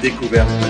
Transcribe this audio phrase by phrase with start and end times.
[0.00, 0.69] découverte.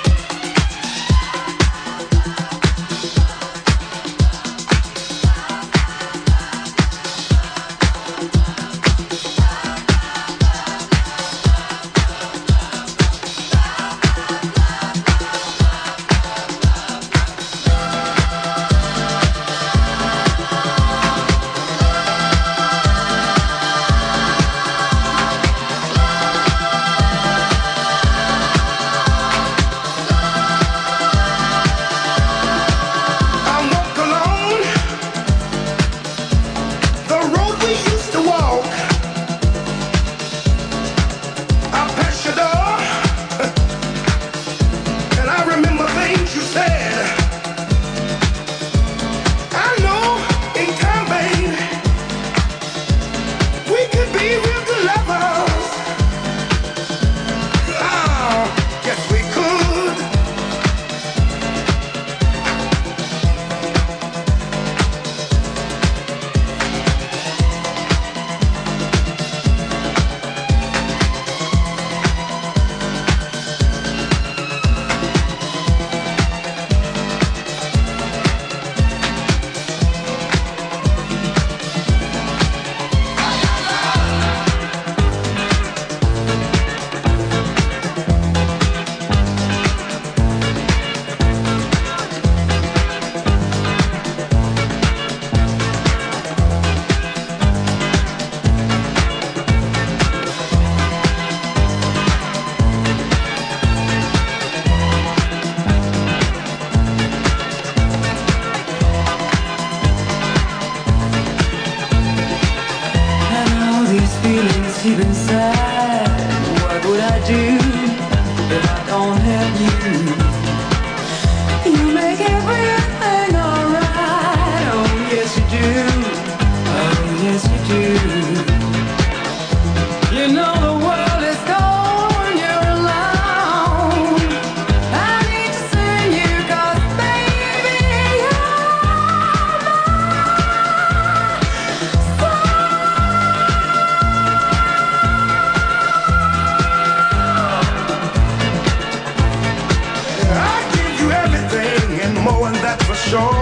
[153.09, 153.40] Show.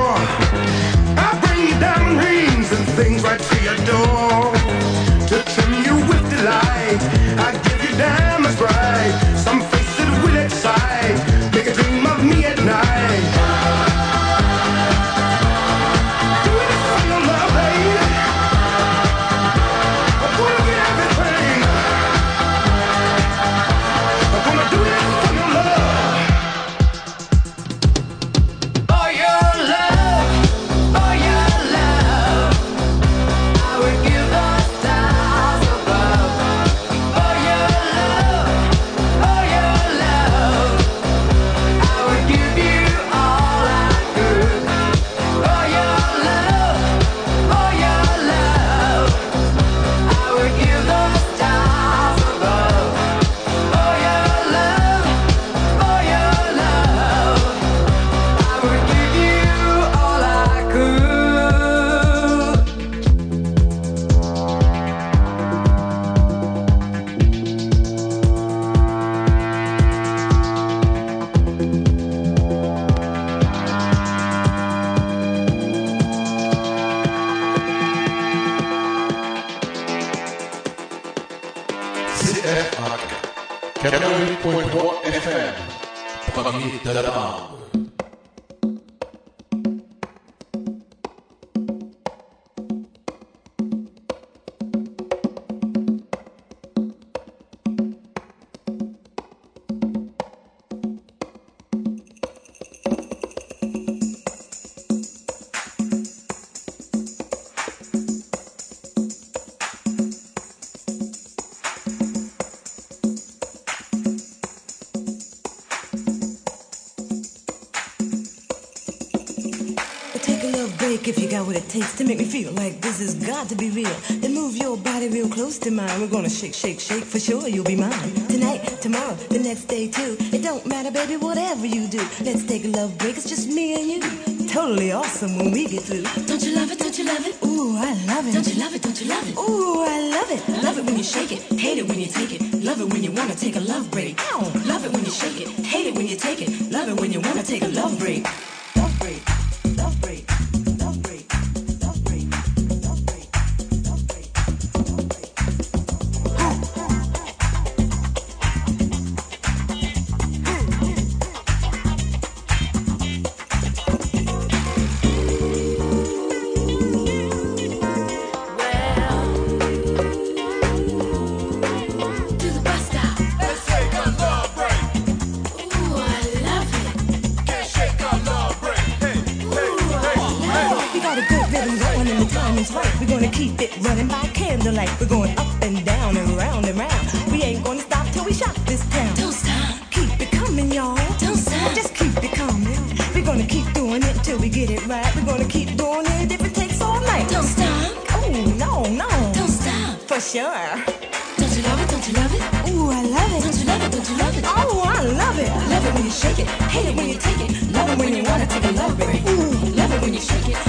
[206.09, 206.47] you shake it.
[206.47, 207.71] Hate it when you take it.
[207.71, 209.21] Love it when you wanna take a love, break.
[209.27, 210.68] Ooh, love it when you shake it.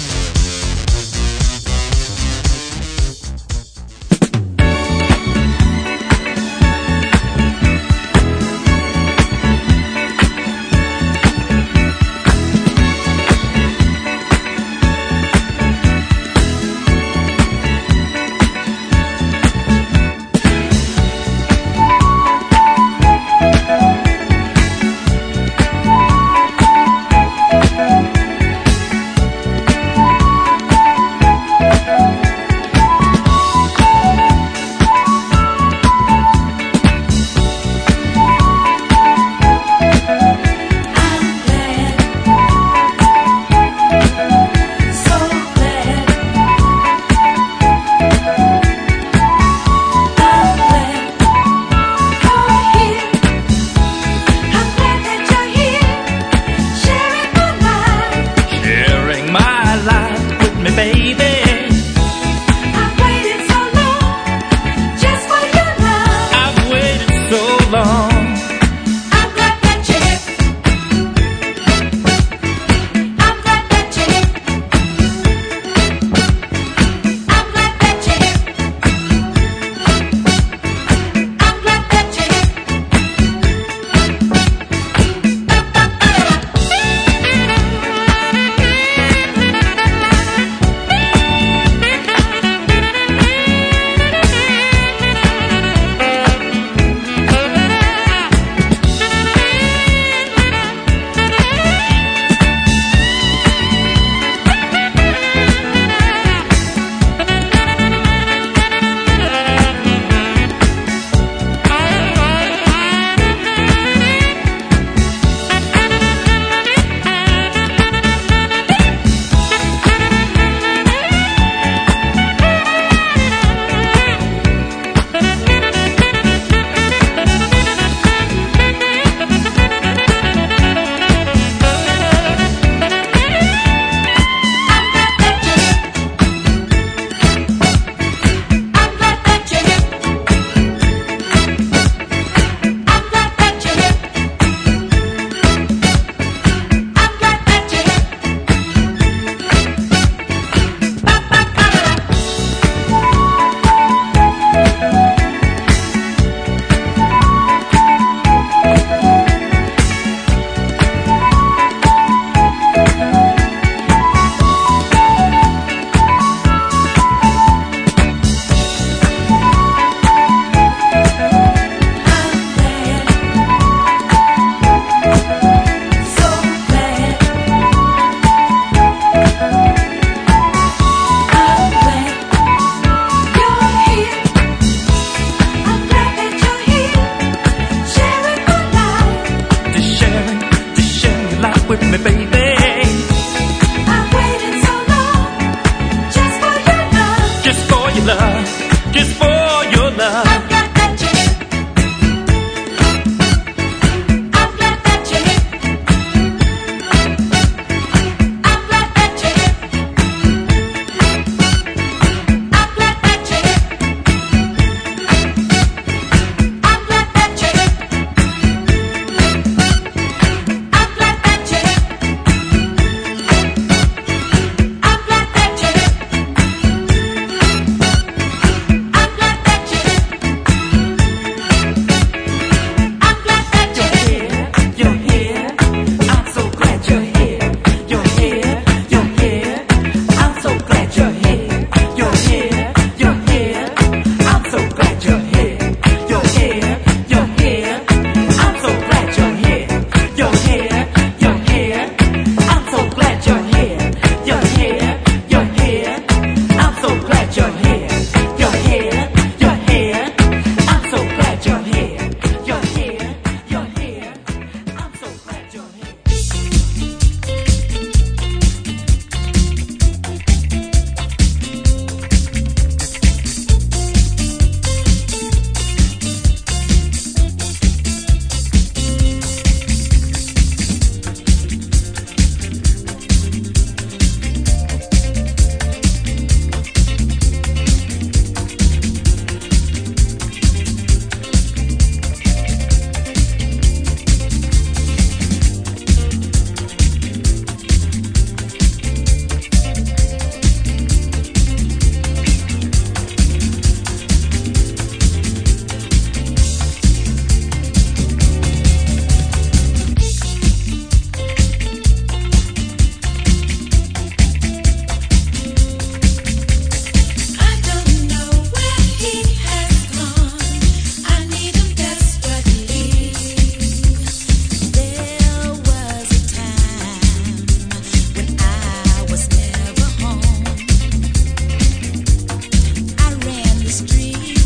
[333.87, 334.40] street.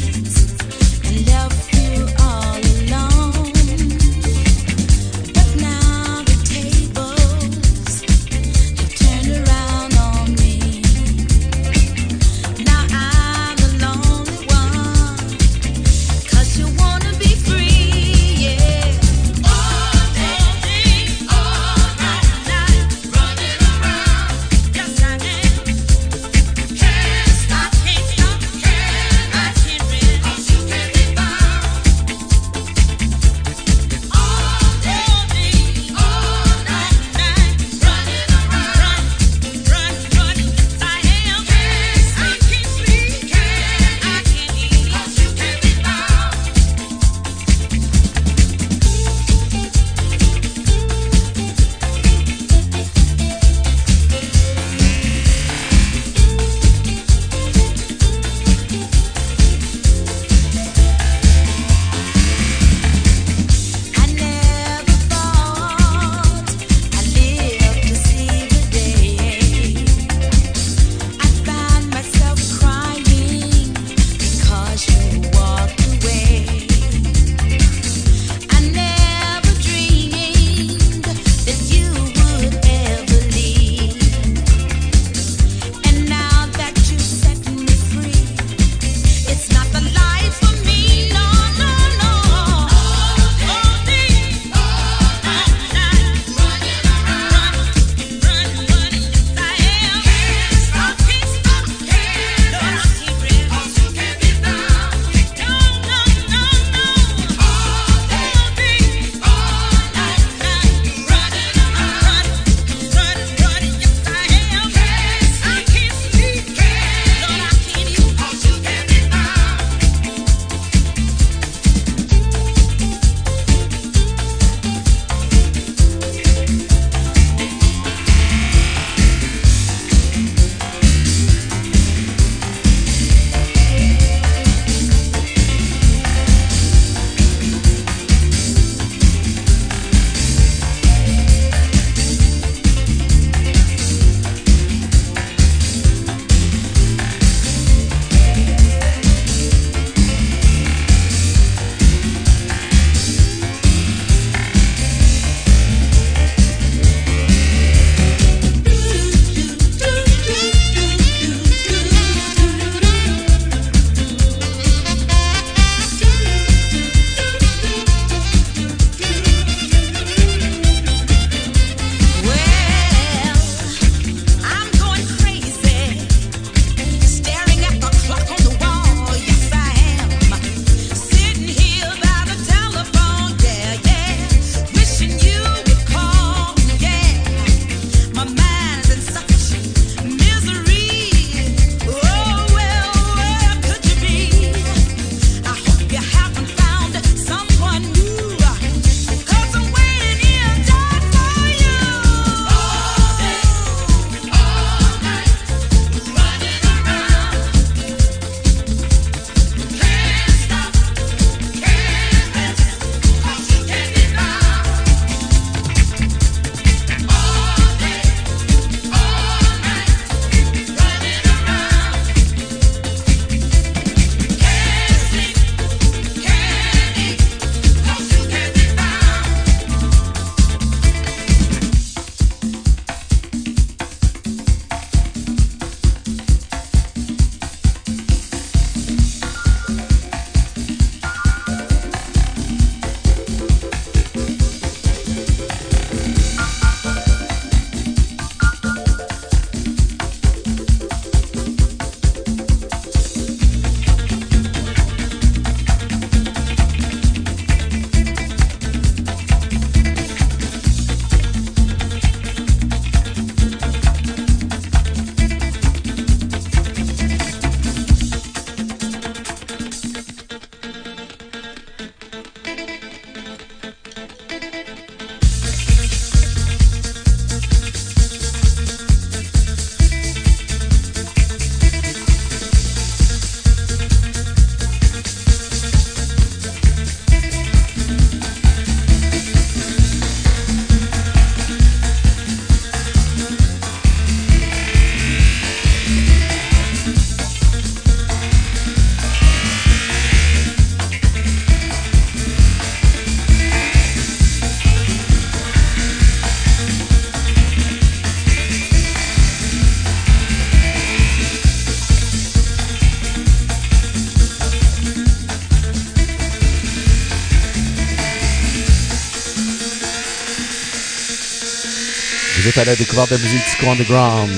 [322.55, 324.31] Êtes à la découverte de musique disco underground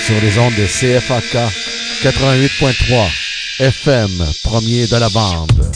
[0.00, 1.36] sur les ondes de CFAK
[2.02, 3.10] 88.3
[3.60, 5.67] FM, premier de la bande.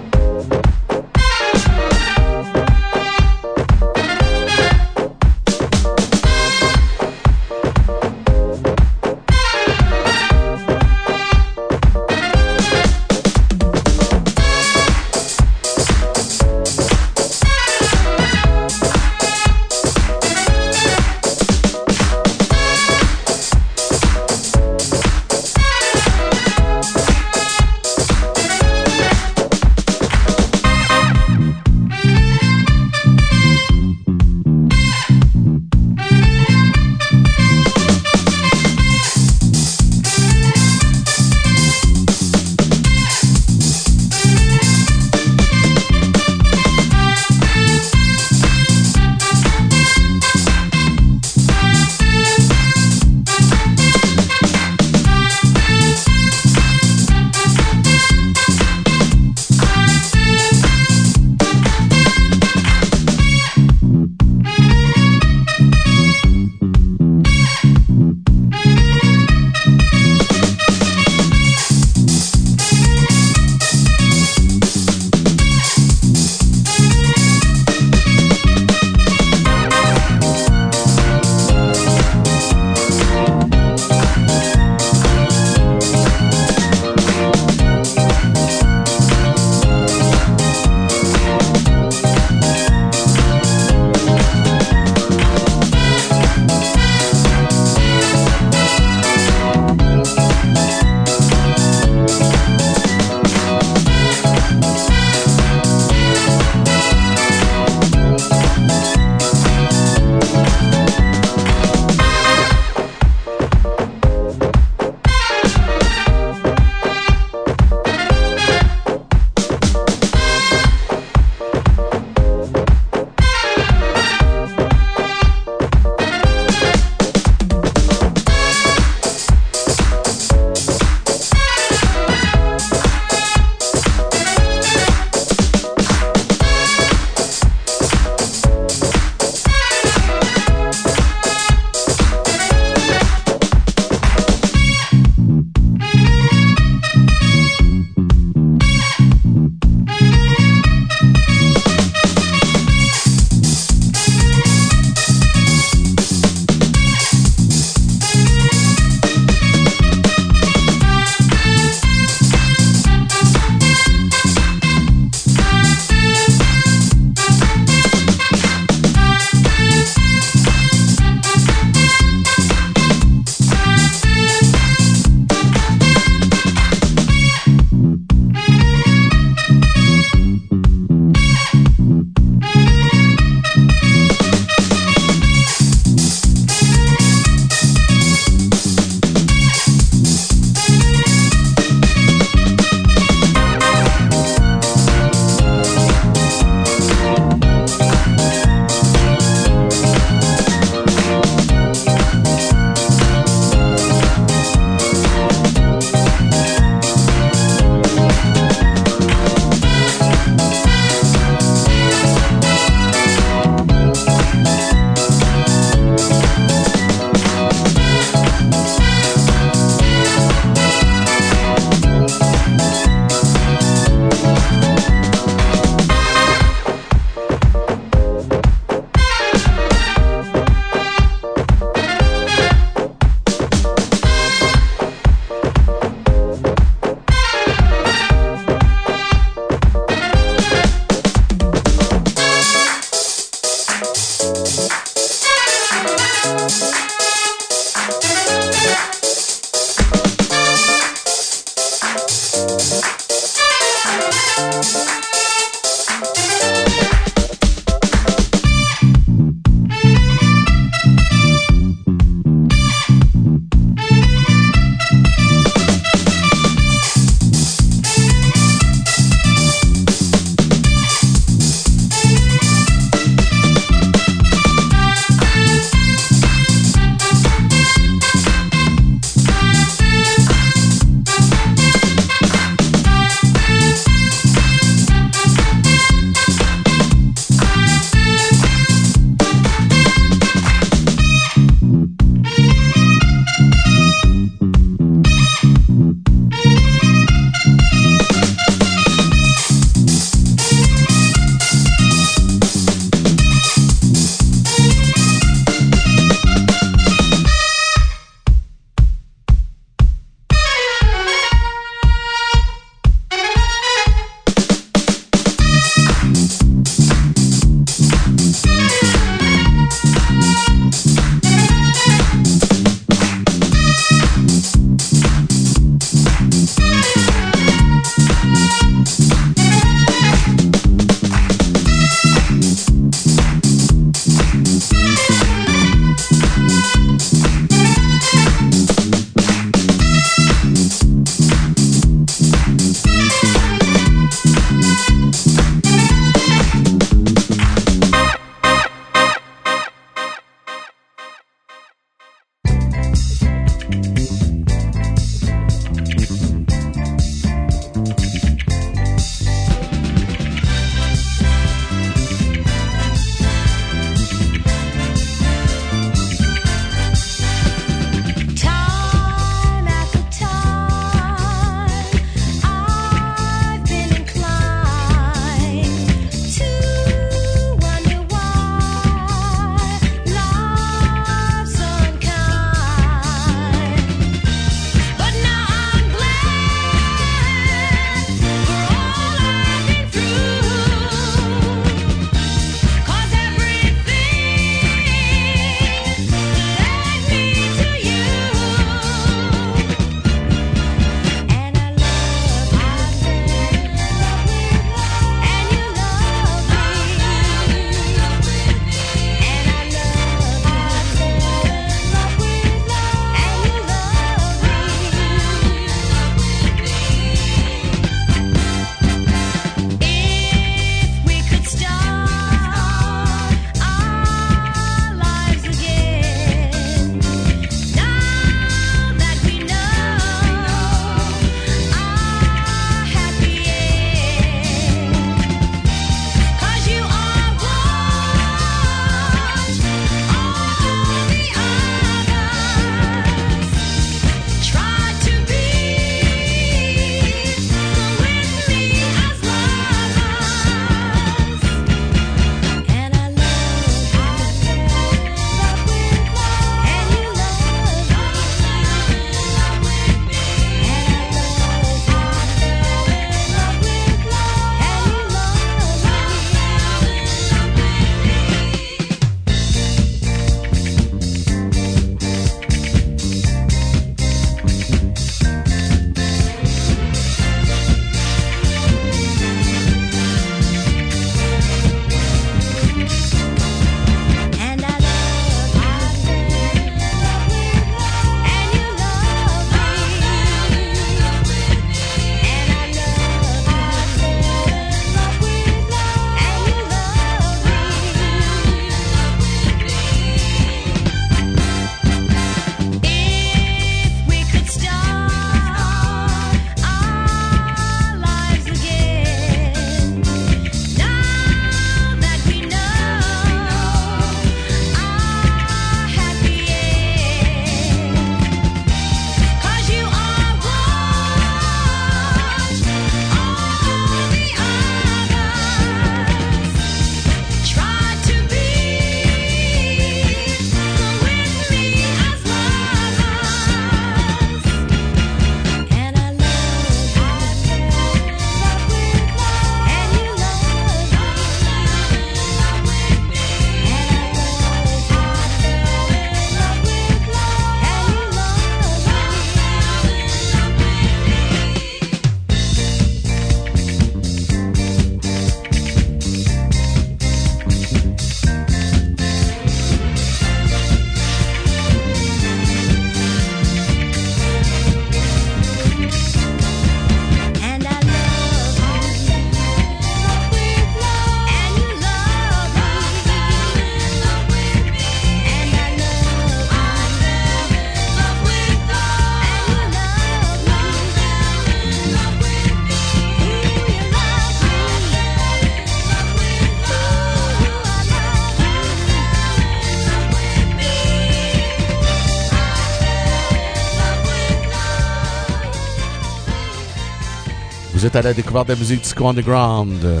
[598.00, 600.00] À la découverte de la musique disco underground euh,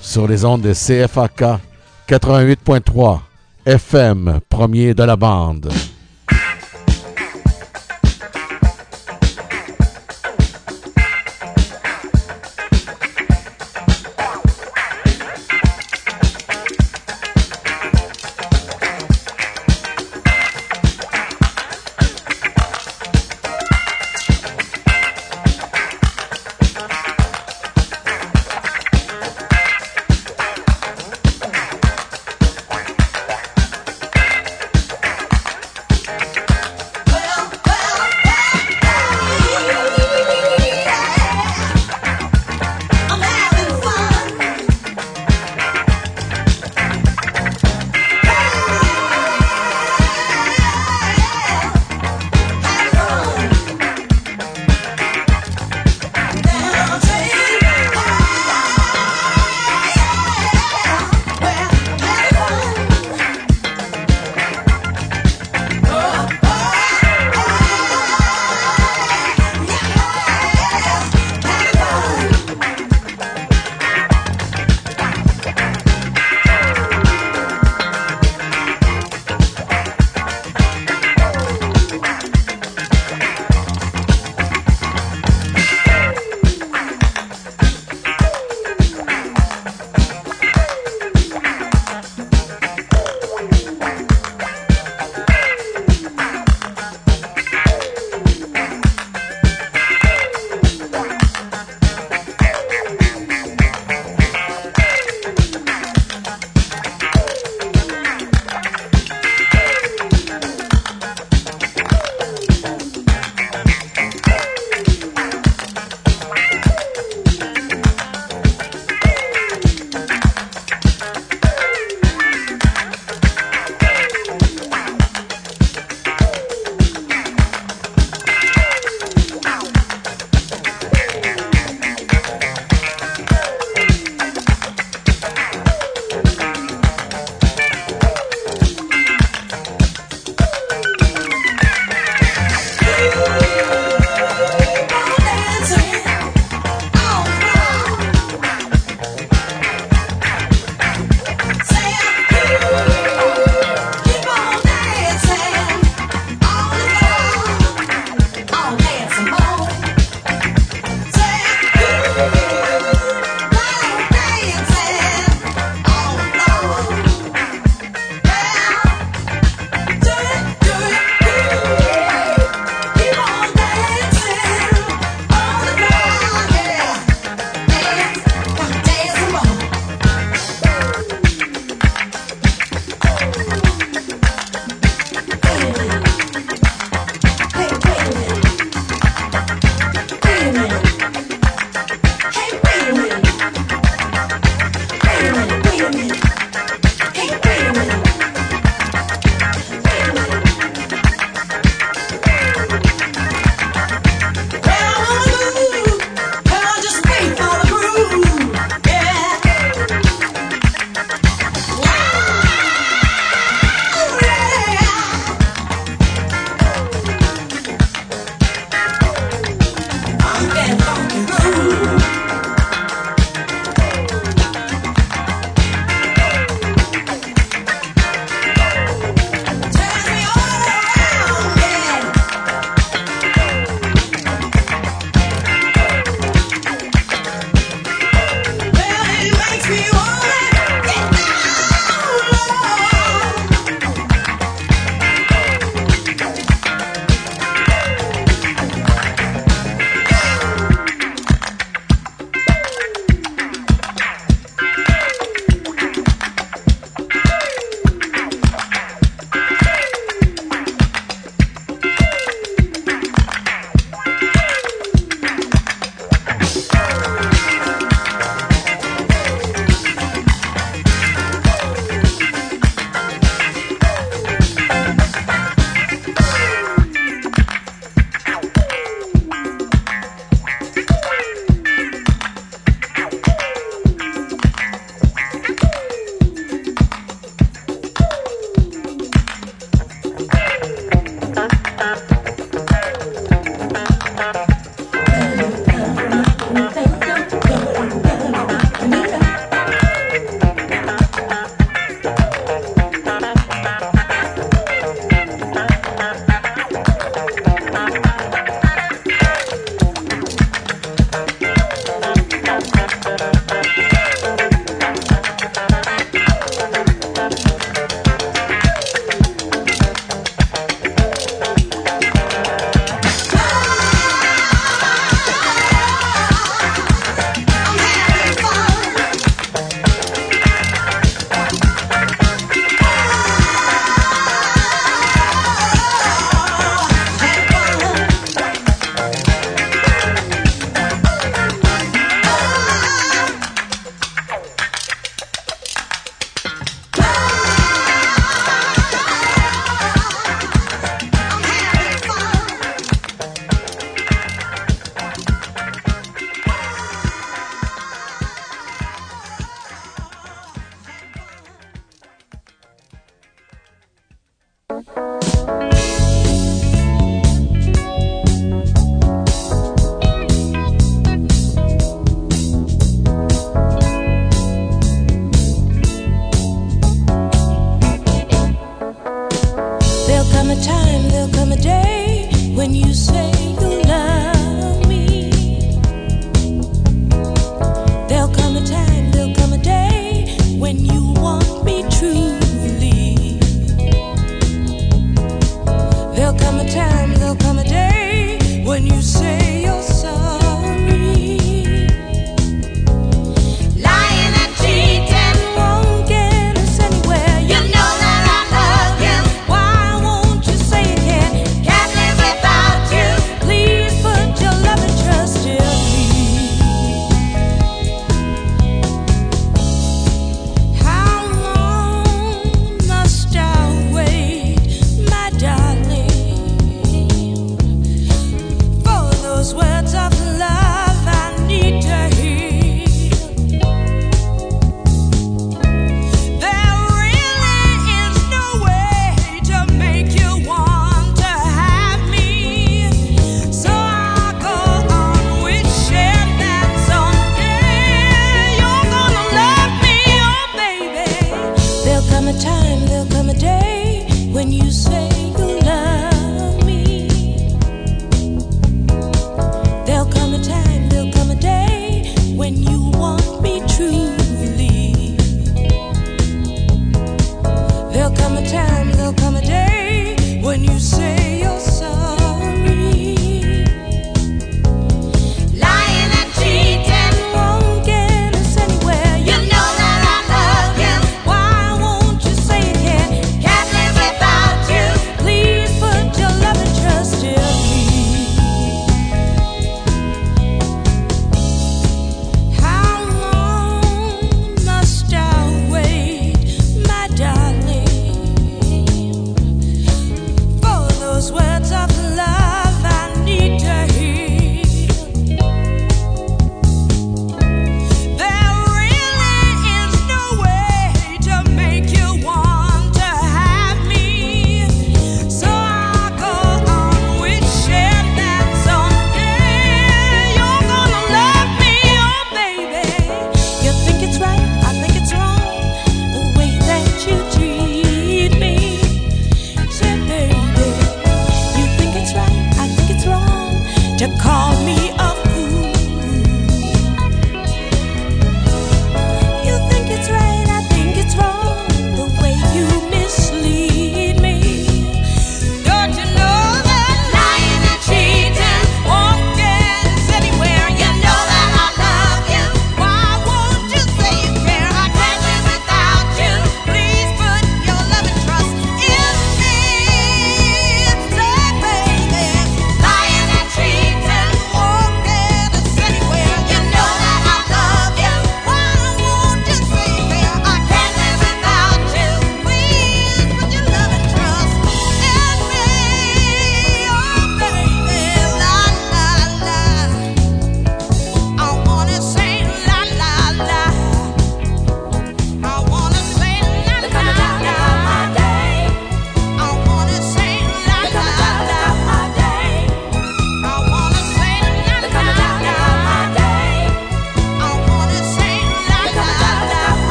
[0.00, 1.42] sur les ondes de CFAK
[2.08, 3.18] 88.3
[3.66, 5.72] FM, premier de la bande.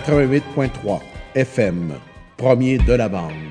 [0.00, 1.00] 88.3
[1.34, 1.92] FM,
[2.36, 3.45] premier de la bande.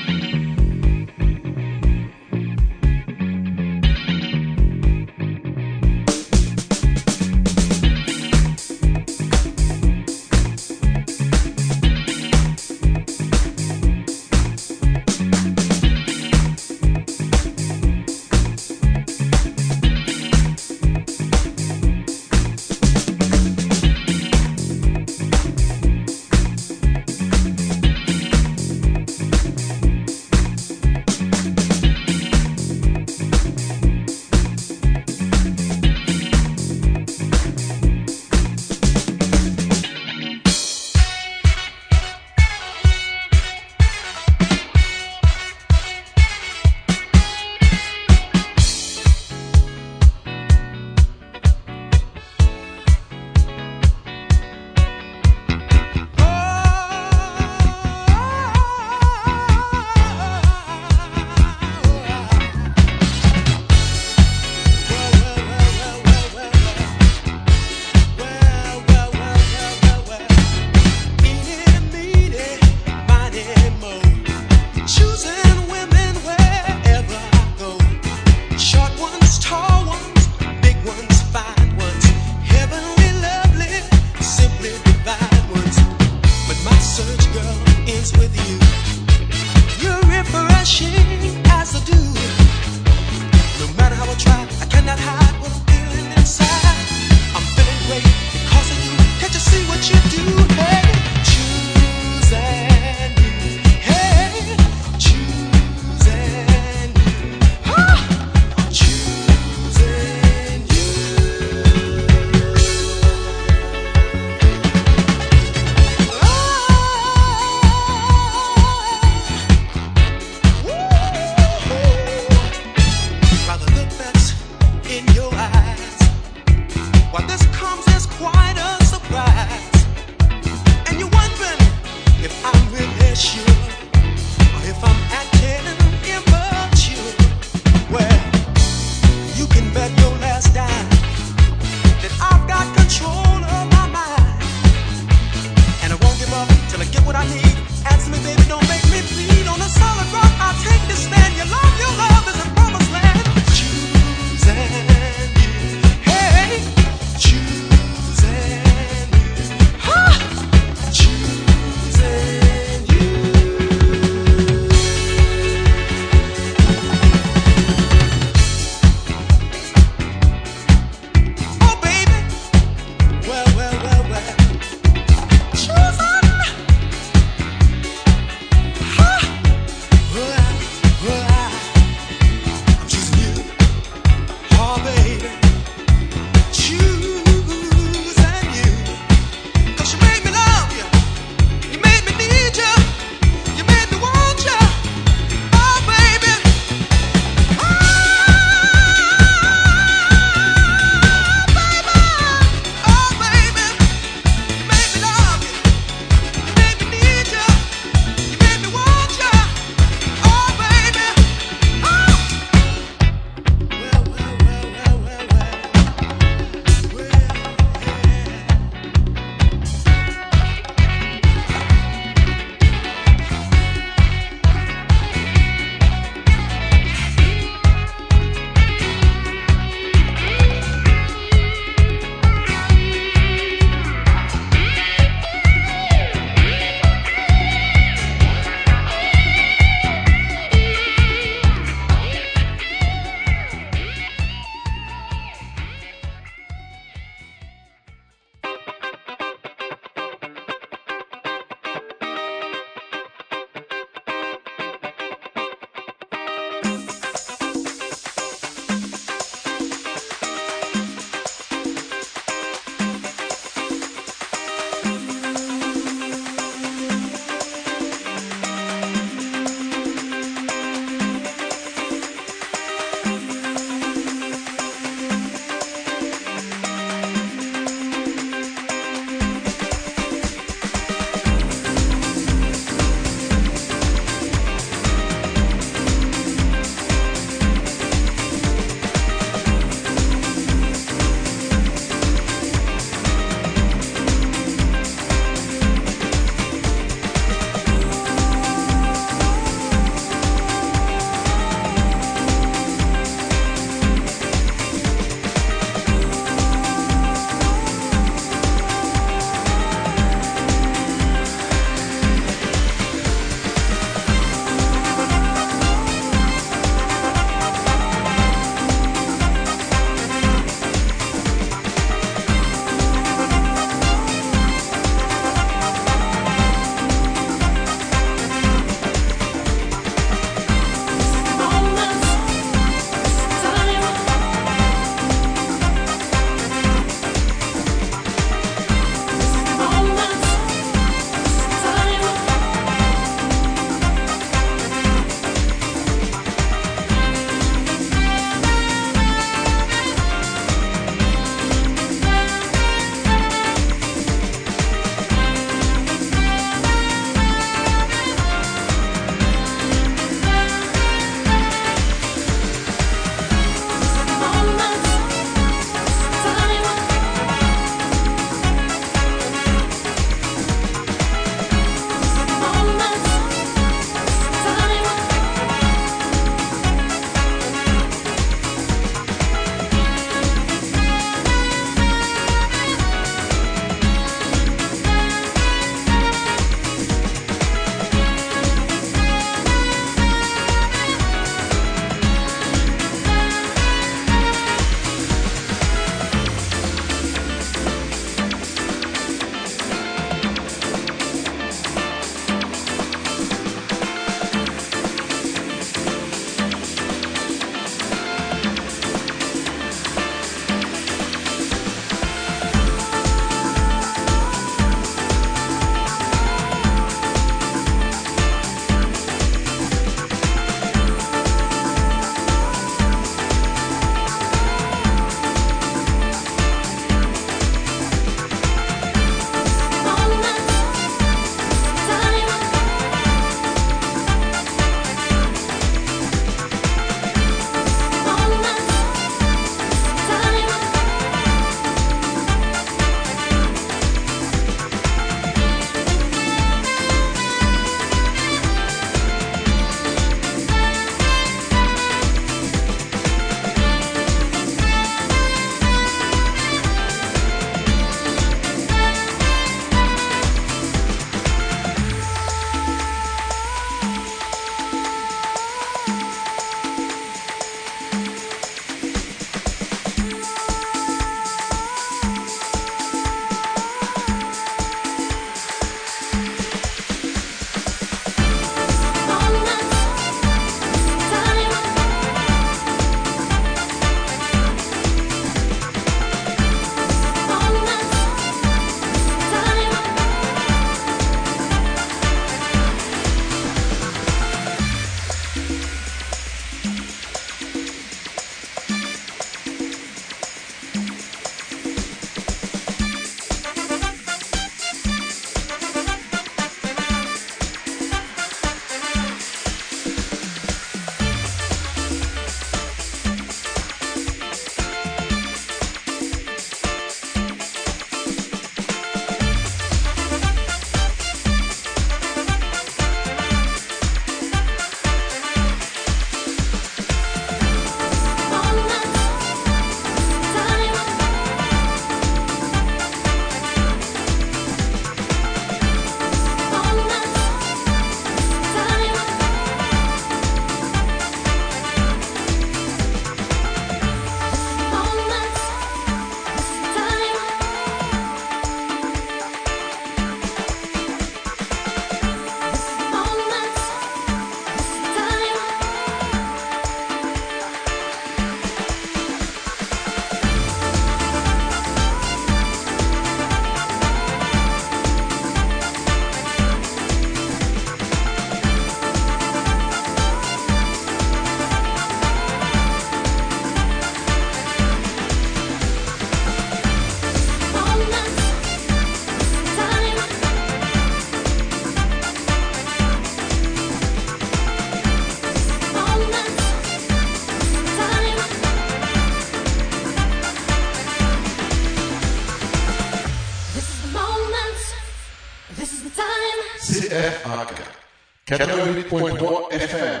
[598.30, 600.00] 88.3 FM,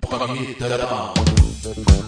[0.00, 2.07] premier de.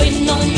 [0.00, 0.49] waiting on